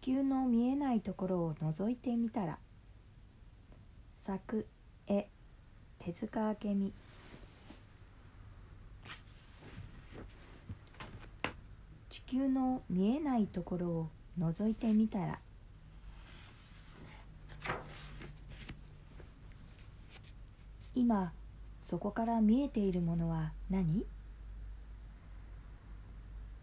[0.00, 2.58] 球の見えないところを覗いてみたら
[4.16, 4.66] 作
[5.06, 5.26] 絵
[5.98, 6.92] 手塚明美。
[12.08, 15.38] 地球の見えないところを覗いてみたら
[20.94, 21.32] 今
[21.80, 24.04] そこから見えているものは何？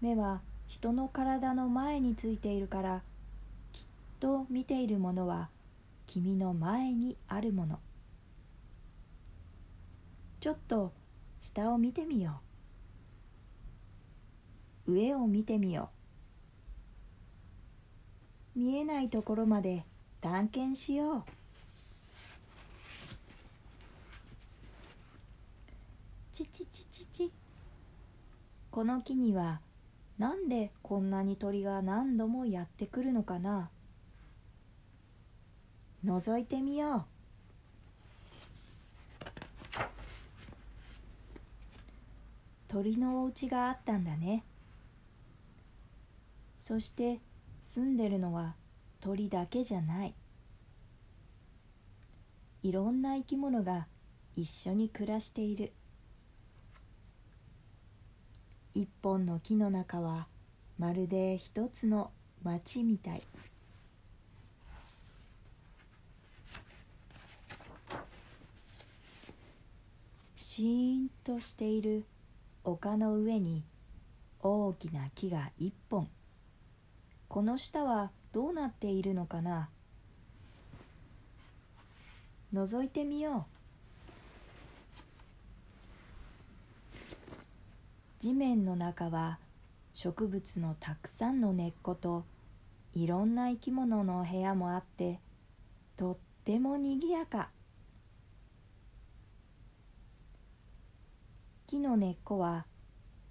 [0.00, 3.02] 目は人の体の前についているから
[4.18, 5.50] と見ているものは
[6.06, 7.78] 君の前にあるもの。
[10.40, 10.92] ちょっと
[11.40, 12.40] 下を見てみよ
[14.86, 14.92] う。
[14.92, 15.90] 上を見てみよ
[18.56, 18.58] う。
[18.58, 19.84] 見えないところまで
[20.20, 21.24] 探検しよう。
[26.32, 27.32] ちちちちち。
[28.70, 29.60] この木には
[30.18, 33.70] なんでこんなに鳥が何度もやってくるのかな。
[36.04, 37.04] 覗いてみよう。
[42.68, 44.44] 鳥のお家があったんだね。
[46.60, 47.20] そして
[47.60, 48.54] 住んでるのは
[49.00, 50.14] 鳥だけじゃない。
[52.62, 53.86] いろんな生き物が
[54.36, 55.72] 一緒に暮らしている。
[58.74, 60.28] 一本の木の中は
[60.78, 62.12] まるで一つの
[62.44, 63.22] 町みたい。
[70.58, 72.04] シーンとしている
[72.64, 73.62] 丘の上に
[74.40, 76.08] 大きな木が一本。
[77.28, 79.68] この下はどうなっているのかな？
[82.52, 83.46] 覗いてみよ
[86.90, 86.96] う。
[88.18, 89.38] 地面の中は
[89.94, 92.24] 植物のたくさんの根っこと
[92.94, 95.20] いろんな生き物の部屋もあって
[95.96, 97.50] とってもにぎやか。
[101.68, 102.64] 木の根っこは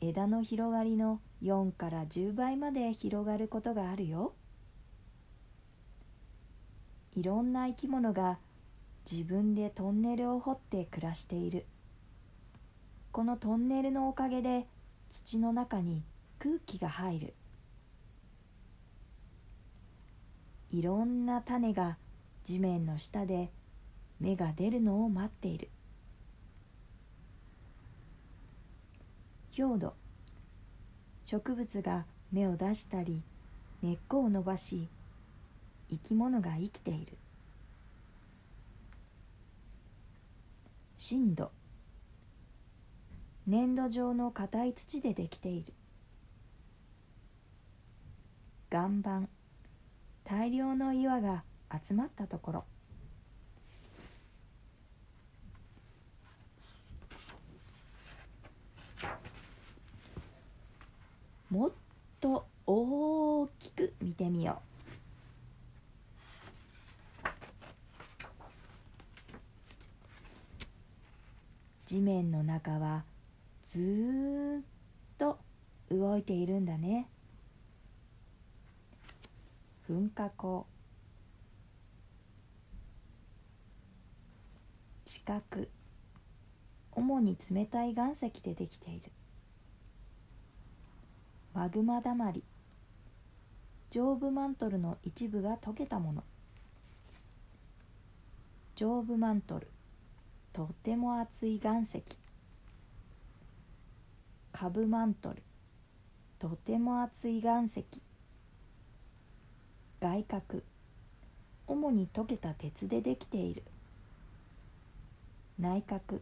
[0.00, 4.34] 枝の広がりの4から10倍まで広がることがあるよ。
[7.16, 8.38] いろんな生き物が
[9.10, 11.66] 自分でトンネルを掘って暮らしている。
[13.10, 14.68] このトンネルのおかげで
[15.10, 16.04] 土の中に
[16.38, 17.34] 空気が入る。
[20.70, 21.98] いろんな種が
[22.44, 23.50] 地面の下で
[24.20, 25.68] 芽が出るのを待っている。
[29.52, 29.94] 強度。
[31.24, 33.22] 植物が芽を出したり
[33.82, 34.88] 根っこを伸ばし
[35.88, 37.16] 生き物が生きている。
[40.96, 41.50] 深度。
[43.46, 45.72] 粘土状の硬い土でできている。
[48.70, 49.28] 岩盤。
[50.24, 51.42] 大量の岩が
[51.82, 52.64] 集まったところ。
[61.50, 61.70] もっ
[62.20, 64.70] と大きく見てみよう。
[71.86, 73.02] 地面の中は
[73.64, 74.64] ずっ
[75.18, 75.40] と
[75.90, 77.08] 動いているんだね。
[79.88, 80.66] 噴火口。
[85.04, 85.42] 地殻
[86.92, 89.10] 主に冷たい岩石でできている。
[91.52, 92.44] マグマだまり。
[93.90, 96.22] 上部マントルの一部が溶けたもの。
[98.76, 99.68] 上部マントル。
[100.52, 102.02] とても厚い岩石。
[104.52, 105.42] カブマントル。
[106.38, 107.84] とても厚い岩石。
[110.00, 110.62] 外角。
[111.66, 113.64] 主に溶けた鉄でできている。
[115.58, 116.20] 内角。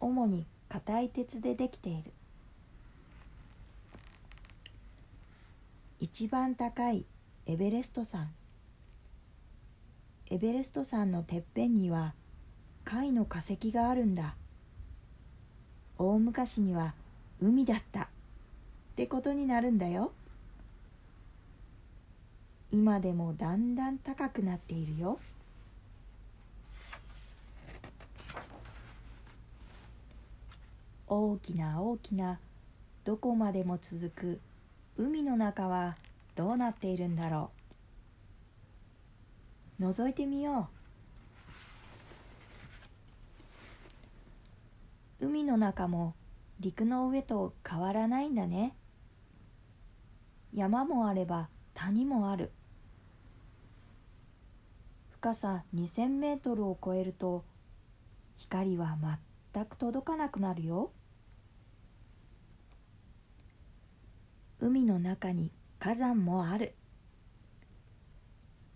[0.00, 2.12] 主に硬い鉄でできている。
[6.02, 7.04] 一番高い
[7.46, 8.28] エベレスト山
[10.30, 12.14] エベレスト山のてっぺんには
[12.84, 14.34] 貝の化石があるんだ。
[15.98, 16.94] 大昔には
[17.40, 18.00] 海だった。
[18.00, 18.06] っ
[18.96, 20.10] てことになるんだよ。
[22.72, 25.20] 今でもだんだん高くなっているよ。
[31.06, 32.40] 大きな大きな
[33.04, 34.40] どこまでも続く
[35.02, 35.96] 海の中は
[36.36, 37.50] どうなっているんだろ
[39.80, 39.82] う。
[39.82, 40.68] 覗いてみよ
[45.20, 45.26] う。
[45.26, 46.14] 海の中も
[46.60, 48.76] 陸の上と変わらないんだね。
[50.54, 52.52] 山もあれば谷もある。
[55.10, 57.44] 深さ2,000メートルを超えると
[58.36, 58.96] 光は
[59.52, 60.92] 全く届かなくなるよ。
[64.62, 65.50] 海の中に
[65.80, 66.76] 火山もある。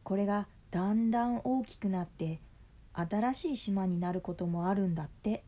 [0.02, 2.40] これがだんだん大きくなって
[2.92, 5.44] 新しい島になることもあるんだって。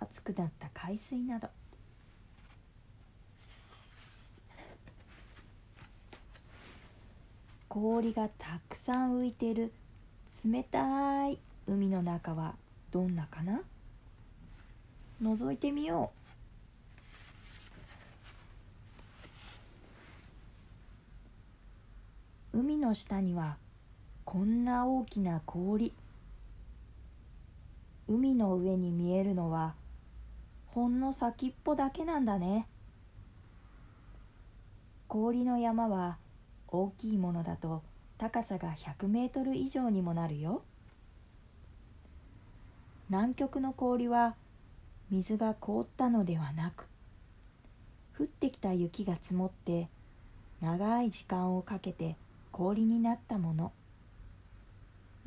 [0.00, 1.48] 熱くなった海水など。
[7.68, 9.72] 氷がたくさん浮いている。
[10.44, 11.38] 冷たい
[11.68, 12.56] 海の中は
[12.90, 13.62] どんなかな？
[15.22, 16.23] 覗いてみよう。
[22.56, 23.56] 海の下には
[24.24, 25.92] こんな大きな氷。
[28.06, 29.74] 海の上に見えるのは
[30.68, 32.68] ほんの先っぽだけなんだね。
[35.08, 36.16] 氷の山は
[36.68, 37.82] 大きいものだと
[38.18, 40.62] 高さが100メートル以上にもなるよ。
[43.10, 44.36] 南極の氷は
[45.10, 46.86] 水が凍ったのではなく
[48.16, 49.88] 降ってきた雪が積もって
[50.60, 52.16] 長い時間をかけて
[52.56, 53.72] 氷になったもの。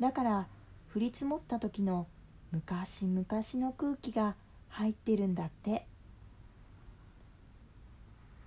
[0.00, 0.46] だから
[0.94, 2.06] 降り積もった時の
[2.52, 4.34] 昔々の空気が
[4.70, 5.84] 入ってるんだって。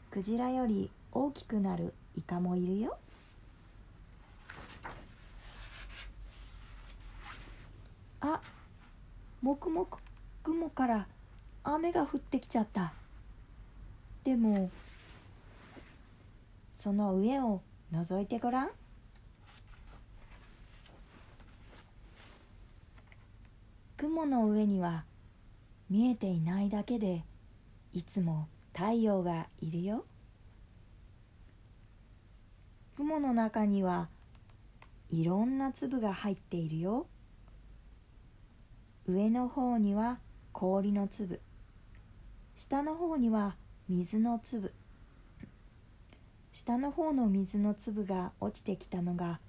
[0.10, 2.98] クジラより大きくなるイカもいるよ。
[8.22, 8.42] あ
[9.44, 10.00] もくもく
[10.42, 11.08] 雲から
[11.64, 12.94] 雨が降ってきちゃった。
[14.24, 14.72] でも
[16.74, 17.62] その上を
[17.94, 18.70] 覗いてごらん。
[23.98, 25.06] 雲の上には
[25.90, 27.24] 見えていないだけで
[27.94, 30.06] いつも太陽がいるよ。
[32.96, 34.10] 雲の中には
[35.10, 37.08] いろんな粒が入っているよ。
[39.06, 40.20] 上の方には
[40.54, 41.42] 氷の粒。
[42.56, 43.58] 下の方には
[43.90, 44.74] 水の粒。
[46.64, 49.40] 下の方の水の粒が落ちてきたのが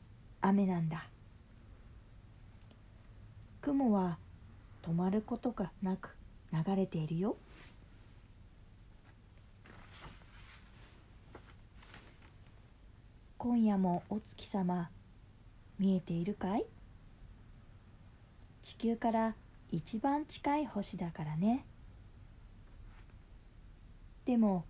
[0.40, 1.04] 雨なんだ。
[3.60, 4.16] 雲は
[4.80, 6.16] 止まることがなく
[6.54, 7.36] 流れているよ。
[13.36, 14.88] 今夜もお月様
[15.78, 16.64] 見えているかい？
[18.62, 19.34] 地球から
[19.70, 21.66] 一番近い星だからね。
[24.24, 24.64] でも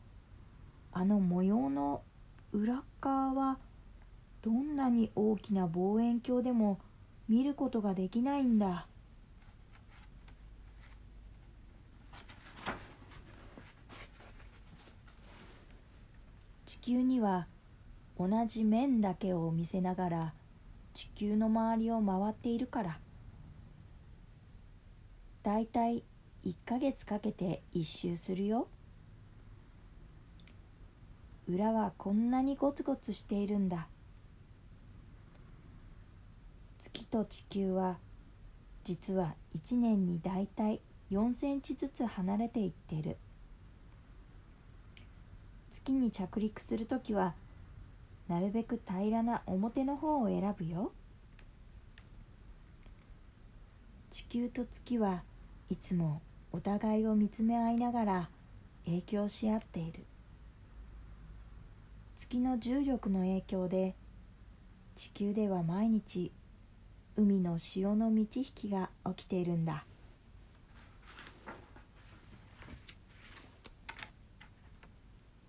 [0.90, 2.02] あの模様の
[2.52, 3.58] 裏側は
[4.42, 6.78] どんなに大きな望遠鏡でも
[7.28, 8.86] 見ることができないんだ。
[16.66, 17.46] 地球には
[18.18, 20.34] 同じ面だけを見せながら
[20.94, 22.98] 地球の周りを回っているから。
[25.42, 26.04] だいたい
[26.44, 28.68] 1ヶ月かけて一周するよ。
[31.48, 33.88] 裏はこんなにゴツゴツしているんだ。
[36.78, 37.98] 月と地球は
[38.84, 40.80] 実は1年にだいたい
[41.10, 43.16] 4センチずつ離れていってる。
[45.70, 47.34] 月に着陸する時は
[48.28, 50.92] なるべく平らな表の方を選ぶよ。
[54.10, 55.22] 地球と月は
[55.68, 58.28] いつもお互いを見つめ合いながら
[58.84, 60.04] 影響し合っている。
[62.32, 63.94] 月の重力の影響で
[64.94, 66.32] 地球では毎日
[67.14, 69.84] 海の潮の満ち引きが起きているんだ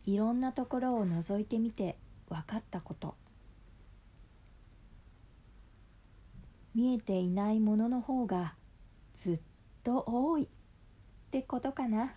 [0.05, 1.95] いろんなところを覗いてみて
[2.27, 3.15] 分かったこと
[6.75, 8.55] 見えていないものの方が
[9.15, 9.39] ずっ
[9.85, 10.47] と多いっ
[11.31, 12.13] てことかな。